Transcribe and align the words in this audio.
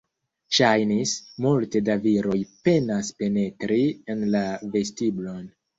Ŝajnis, 0.59 1.13
multe 1.47 1.83
da 1.91 1.97
viroj 2.07 2.39
penas 2.69 3.15
penetri 3.23 3.83
en 4.17 4.29
la 4.35 4.47
vestiblon. 4.77 5.51